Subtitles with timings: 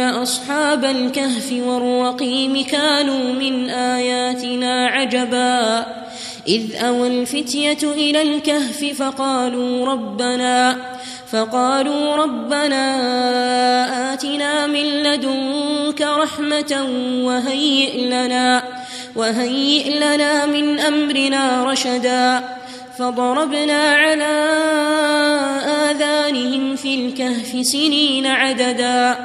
[0.00, 5.86] أصحاب الكهف والرقيم كانوا من آياتنا عجبا
[6.48, 10.76] إذ أوى الفتية إلى الكهف فقالوا ربنا
[11.30, 12.84] فقالوا ربنا
[14.12, 16.86] آتنا من لدنك رحمة
[17.24, 18.62] وهيئ لنا
[19.16, 22.44] وهيئ لنا من أمرنا رشدا
[22.98, 24.50] فضربنا على
[25.90, 29.16] آذانهم في الكهف سنين عددا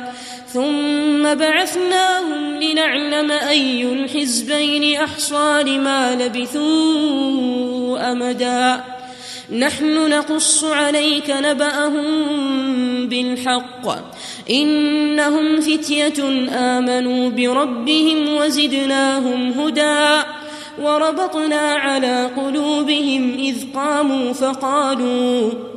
[0.56, 8.84] ثم بعثناهم لنعلم أي الحزبين أحصى لما لبثوا أمدا.
[9.58, 12.06] نحن نقص عليك نبأهم
[13.08, 13.88] بالحق.
[14.50, 20.24] إنهم فتية آمنوا بربهم وزدناهم هدى.
[20.82, 25.75] وربطنا على قلوبهم إذ قاموا فقالوا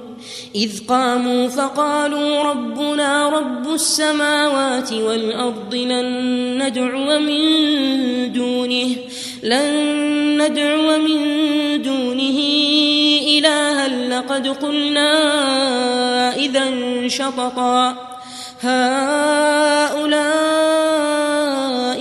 [0.55, 7.43] إذ قاموا فقالوا ربنا رب السماوات والأرض لن ندعو من
[8.33, 8.89] دونه
[9.43, 11.19] لن ندعو من
[11.83, 12.39] دونه
[13.39, 15.11] إلها لقد قلنا
[16.37, 16.71] إذا
[17.09, 18.09] شططا.
[18.61, 20.09] هؤلاء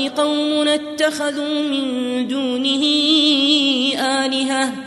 [0.10, 2.84] قوم اتخذوا من دونه
[4.00, 4.87] آلهة.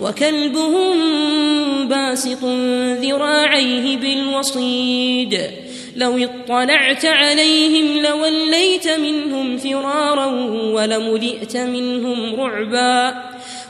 [0.00, 0.98] وكلبهم
[1.88, 2.44] باسط
[3.02, 5.40] ذراعيه بالوصيد.
[5.96, 13.22] لو اطلعت عليهم لوليت منهم فرارا ولملئت منهم رعبا.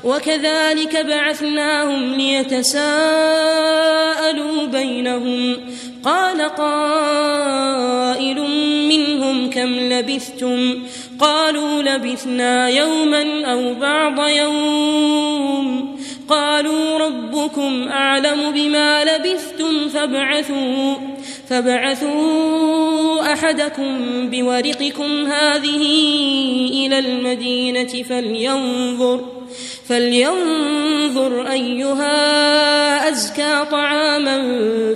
[0.05, 2.87] وكذلك بعثناهم ليتساءلوا
[4.67, 5.57] بينهم.
[6.05, 8.41] قال قائل
[8.89, 10.83] منهم كم لبثتم؟
[11.21, 14.76] قالوا لبثنا يوما أو بعض يوم
[17.57, 20.95] ربكم أعلم بما لبثتم فابعثوا
[21.49, 23.99] فابعثوا أحدكم
[24.31, 25.83] بورقكم هذه
[26.87, 29.25] إلى المدينة فلينظر
[29.89, 34.39] فلينظر أيها أزكى طعاما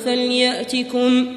[0.05, 1.37] فليأتكم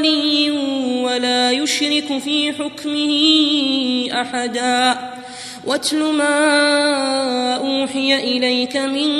[0.00, 0.50] ولي
[1.04, 3.12] ولا يشرك في حكمه
[4.20, 4.98] أحدا.
[5.66, 9.10] واتل ما أوحي إليك من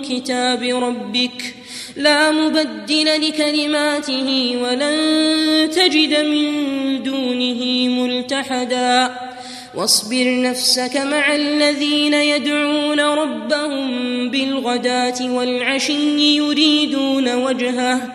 [0.00, 1.54] كتاب ربك.
[1.96, 4.96] لا مبدل لكلماته ولن
[5.70, 9.10] تجد من دونه ملتحدا.
[9.74, 13.86] واصبر نفسك مع الذين يدعون ربهم
[14.30, 18.14] بالغداة والعشي يريدون وجهه.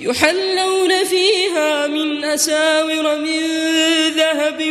[0.00, 3.40] يحلون فيها من أساور من
[4.16, 4.62] ذهب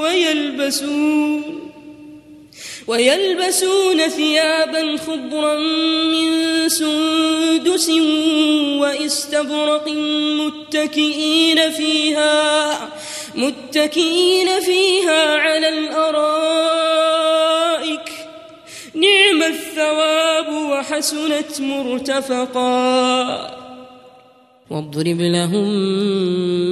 [0.00, 1.62] ويلبسون
[2.86, 5.58] ويلبسون ثيابا خضرا
[6.12, 7.90] من سندس
[8.80, 9.88] واستبرق
[10.38, 12.90] متكئين فيها
[13.34, 16.92] متكئين فيها على الأرائك.
[18.94, 22.82] نعم الثواب وحسنت مرتفقا.
[24.72, 25.66] واضرب لهم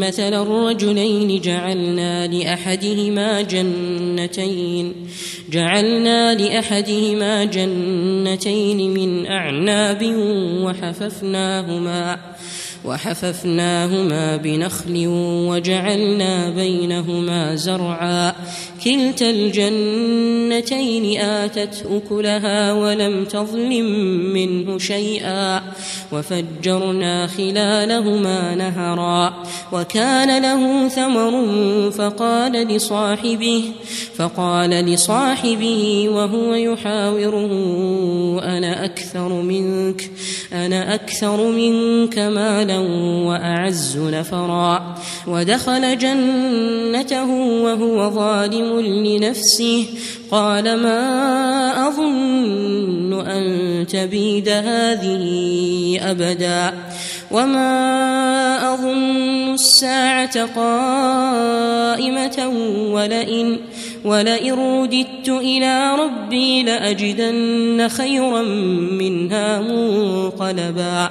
[0.00, 4.94] مثل الرجلين جعلنا لأحدهما جنتين
[5.50, 10.14] جعلنا لأحدهما جنتين من أعناب
[10.64, 12.18] وحففناهما
[12.84, 15.04] وحففناهما بنخل
[15.48, 18.32] وجعلنا بينهما زرعا.
[18.84, 23.86] كلتا الجنتين آتت أكلها ولم تظلم
[24.34, 25.62] منه شيئا
[26.12, 29.34] وفجرنا خلالهما نهرا
[29.72, 31.32] وكان له ثمر
[31.90, 33.64] فقال لصاحبه
[34.16, 37.52] فقال لصاحبه وهو يحاوره
[38.42, 40.10] أنا أكثر منك
[40.52, 42.78] أنا أكثر منك مالا
[43.28, 44.94] وأعز نفرا.
[45.26, 47.30] ودخل جنته
[47.64, 49.86] وهو ظالم لنفسه.
[50.30, 56.72] قال ما أظن أن تبيد هذه أبدا.
[57.30, 62.48] وما أظن الساعة قائمة
[62.92, 63.58] ولئن
[64.04, 68.42] ولئن رددت إلى ربي لأجدن خيرا
[68.92, 71.10] منها منقلبا.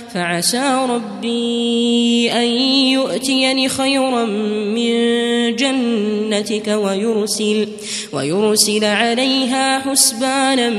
[0.13, 2.47] فعسى ربي أن
[2.91, 4.25] يؤتيني خيرا
[4.75, 4.95] من
[5.55, 7.67] جنتك ويرسل
[8.11, 10.69] ويرسل عليها حسبانا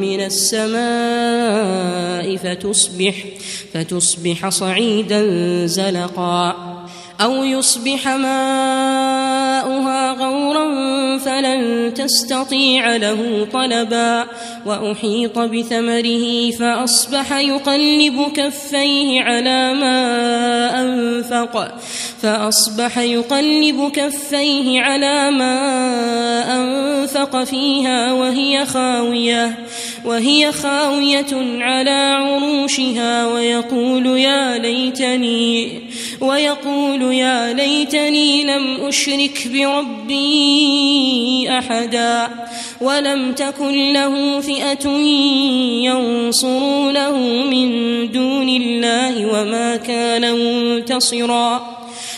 [0.00, 1.76] من السماء
[2.36, 3.14] فتصبح
[3.74, 5.26] فتصبح صعيدا
[5.66, 6.75] زلقا.
[7.20, 10.66] أو يصبح ماؤها غورا
[11.18, 14.24] فلن تستطيع له طلبا
[14.66, 20.00] وأحيط بثمره فأصبح يقلب كفيه على ما
[20.80, 21.74] أنفق
[22.22, 25.56] فأصبح يقلب كفيه على ما
[26.56, 29.58] أنفق فيها وهي خاوية
[30.04, 35.82] وهي خاوية على عروشها ويقول يا ليتني
[36.20, 42.28] ويقول يا ليتني لم أشرك بربي أحدا
[42.80, 44.88] ولم تكن له فئة
[45.86, 47.70] ينصرونه من
[48.12, 51.75] دون الله وما كان منتصرا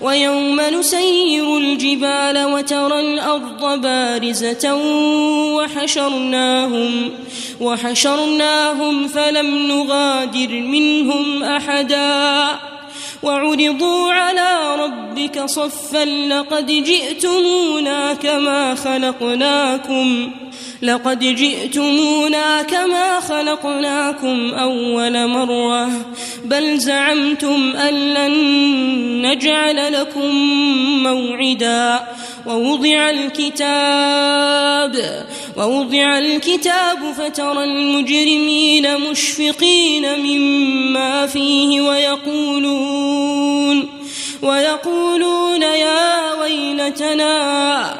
[0.00, 4.74] ويوم نسير الجبال وترى الأرض بارزة
[5.54, 7.10] وحشرناهم
[7.60, 12.48] وحشرناهم فلم نغادر منهم أحدا
[13.22, 20.30] وعرضوا على ربك صفا لقد جئتمونا كما خلقناكم
[20.82, 25.90] لقد جئتمونا كما خلقناكم أول مرة
[26.44, 28.32] بل زعمتم أن لن
[29.26, 30.34] نجعل لكم
[31.02, 32.00] موعدا.
[32.46, 34.94] ووضع الكتاب
[35.56, 43.20] ووضع الكتاب فترى المجرمين مشفقين مما فيه ويقولون
[44.42, 47.99] ويقولون يا ويلتنا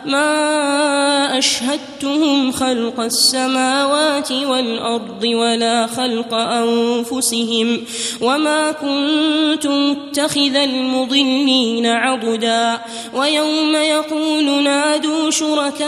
[0.05, 7.81] ما أشهدتهم خلق السماوات والأرض ولا خلق أنفسهم
[8.21, 12.79] وما كنت متخذ المضلين عضدا
[13.13, 15.81] ويوم يقول نادوا شركائي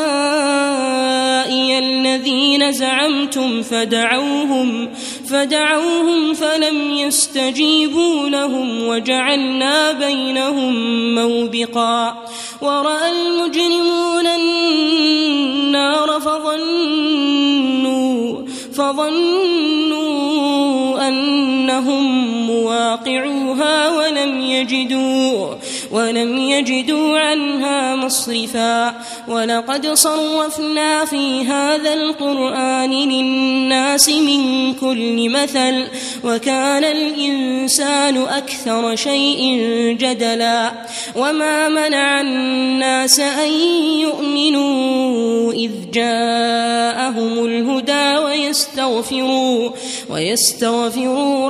[1.79, 4.89] الذين زعمتم فدعوهم
[5.29, 10.75] فدعوهم فلم يستجيبوا لهم وجعلنا بينهم
[11.15, 12.23] موبقا
[12.61, 14.02] ورأى المجرمون
[14.35, 16.63] النار فظنوا
[18.73, 20.13] فظنوا
[21.73, 25.55] أنهم مواقعوها ولم يجدوا
[25.91, 28.95] ولم يجدوا عنها مصرفا.
[29.27, 35.85] ولقد صرفنا في هذا القرآن للناس من كل مثل
[36.23, 39.41] وكان الإنسان أكثر شيء
[39.99, 40.71] جدلا.
[41.15, 43.51] وما منع الناس أن
[43.99, 49.69] يؤمنوا إذ جاءهم الهدى ويستغفروا
[50.09, 51.49] ويستغفروا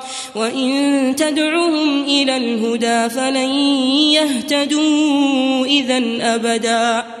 [0.35, 3.49] وإن تدعهم إلى الهدى فلن
[4.15, 6.01] يهتدوا إذا
[6.35, 7.20] أبدا.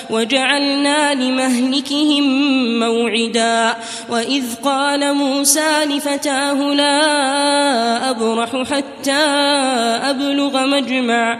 [0.11, 2.23] وجعلنا لمهلكهم
[2.79, 3.75] موعدا.
[4.09, 9.23] وإذ قال موسى لفتاه لا أبرح حتى
[10.09, 11.39] أبلغ مجمع.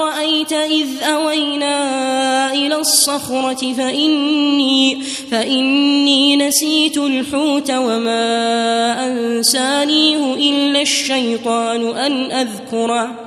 [0.00, 8.26] أرأيت إذ أوينا إلى الصخرة فإني فإني نسيت الحوت وما
[9.06, 13.26] أنسانيه إلا الشيطان أن أذكره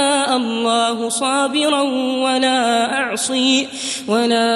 [0.35, 1.81] الله صابرا
[2.23, 3.67] ولا أعصي
[4.07, 4.47] ولا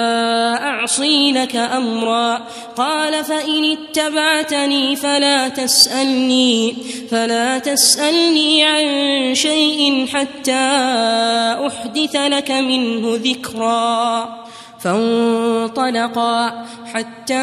[0.62, 2.40] أعصي لك أمرا.
[2.76, 6.76] قال فإن اتبعتني فلا تسألني
[7.10, 8.84] فلا تسألني عن
[9.34, 10.66] شيء حتى
[11.66, 14.45] أحدث لك منه ذكرا.
[14.80, 17.34] فانطلقا حتى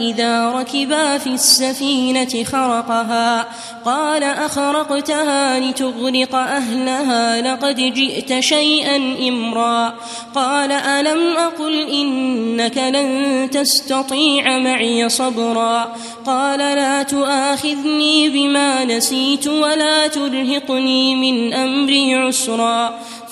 [0.00, 3.46] إذا ركبا في السفينة خرقها.
[3.84, 8.96] قال أخرقتها لتغرق أهلها لقد جئت شيئا
[9.28, 9.94] إمرا.
[10.34, 15.96] قال ألم أقل إنك لن تستطيع معي صبرا.
[16.26, 22.98] قال لا تؤاخذني بما نسيت ولا ترهقني من أمري عسرا.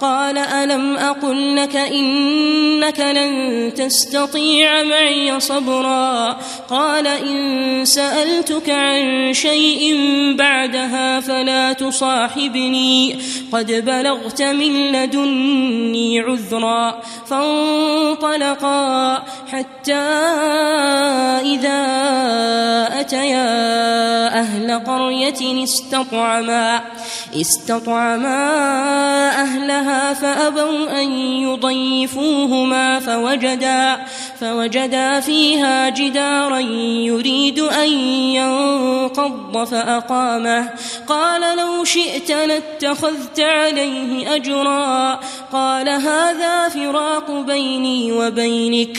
[0.00, 6.38] قال ألم أقل لك إنك لن تستطيع معي صبرا
[6.70, 9.96] قال إن سألتك عن شيء
[10.38, 13.18] بعدها فلا تصاحبني
[13.52, 19.14] قد بلغت من لدني عذرا فانطلقا
[19.52, 19.94] حتى
[21.54, 21.80] إذا
[23.00, 23.48] أتيا
[24.38, 26.80] أهل قرية استطعما
[27.34, 28.48] استطعما
[29.42, 33.98] أهلها فأبوا أن يضيفوهما فوجدا
[34.40, 37.88] فوجدا فيها جدارا يريد أن
[38.38, 40.70] ينقض فأقامه.
[41.08, 45.20] قال لو شئت لاتخذت عليه أجرا.
[45.52, 48.98] قال هذا فراق بيني وبينك.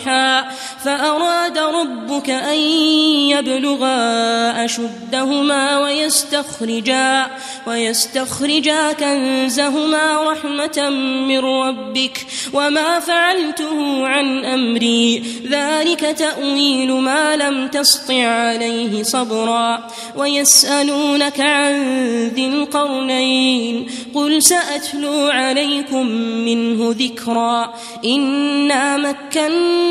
[0.83, 2.59] فأراد ربك أن
[3.29, 7.27] يبلغا أشدهما ويستخرجا
[7.67, 10.89] ويستخرجا كنزهما رحمة
[11.27, 21.73] من ربك وما فعلته عن أمري ذلك تأويل ما لم تسطع عليه صبرا ويسألونك عن
[22.27, 26.05] ذي القرنين قل سأتلو عليكم
[26.45, 27.73] منه ذكرا
[28.05, 29.90] إنا مكنا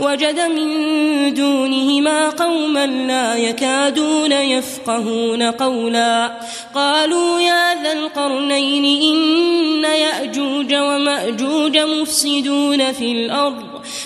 [0.00, 6.40] وجد من دونهما قوما لا يكادون يفقهون قولا.
[6.74, 13.64] قالوا يا ذا القرنين إن يأجوج ومأجوج مفسدون في الأرض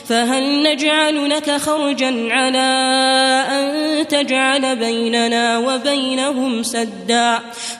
[0.08, 2.68] فهل نجعل لك خرجا على
[3.50, 7.38] أن تجعل بيننا وبينهم سدا؟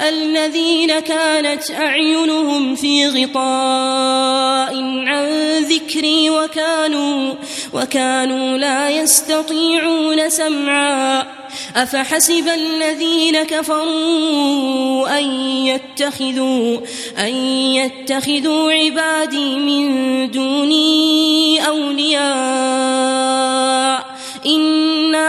[0.00, 4.74] الذين كانت أعينهم في غطاء
[5.06, 5.28] عن
[5.62, 7.34] ذكري وكانوا
[7.72, 11.26] وكانوا لا يستطيعون سمعا.
[11.76, 15.24] أفحسب الذين كفروا أن
[15.66, 16.78] يتخذوا
[17.18, 17.34] أن
[17.74, 22.28] يتخذوا عبادي من دوني أولياء.
[24.46, 25.28] إنا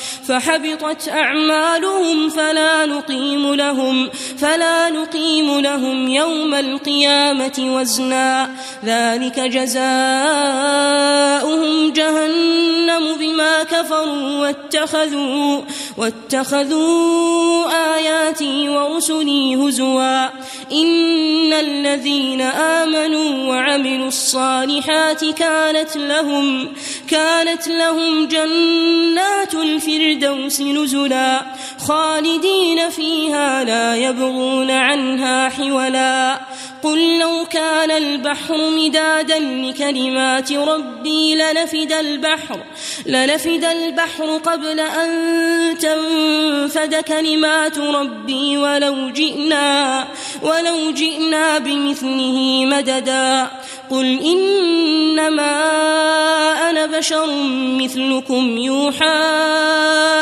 [0.27, 8.49] فحبطت أعمالهم فلا نقيم لهم فلا نقيم لهم يوم القيامة وزنا.
[8.85, 9.81] ذلك جزاؤهم
[11.93, 15.61] جهنم بما كفروا واتخذوا
[15.97, 20.25] واتخذوا آياتي ورسلي هزوا.
[20.71, 26.73] إن الذين آمنوا وعملوا الصالحات كانت لهم
[27.07, 29.55] كانت لهم جنات
[30.11, 31.41] الفردوس نزلا
[31.77, 36.39] خالدين فيها لا يبغون عنها حولا.
[36.83, 42.59] قل لو كان البحر مدادا لكلمات ربي لنفد البحر
[43.05, 45.09] لنفد البحر قبل أن
[45.77, 50.07] تنفد كلمات ربي ولو جئنا
[50.41, 53.47] ولو جئنا بمثله مددا.
[53.91, 55.51] قل إنما
[56.69, 59.21] أنا بشر مثلكم يوحى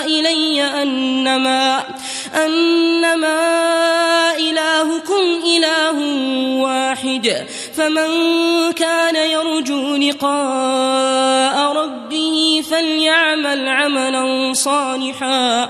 [0.06, 1.84] إلي أنما
[2.46, 3.40] أنما
[4.38, 5.98] إلهكم إله
[6.62, 8.10] واحد فمن
[8.72, 15.70] كان يرجو لقاء ربه فليعمل عملا صالحا